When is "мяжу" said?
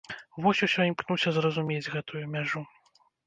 2.37-2.65